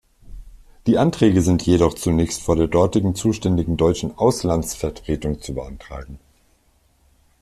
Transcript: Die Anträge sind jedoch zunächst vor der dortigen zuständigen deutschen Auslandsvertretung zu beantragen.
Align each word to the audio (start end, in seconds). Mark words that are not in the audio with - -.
Die 0.87 0.97
Anträge 0.97 1.43
sind 1.43 1.63
jedoch 1.67 1.93
zunächst 1.93 2.41
vor 2.41 2.55
der 2.55 2.65
dortigen 2.65 3.13
zuständigen 3.13 3.77
deutschen 3.77 4.17
Auslandsvertretung 4.17 5.41
zu 5.43 5.53
beantragen. 5.53 6.17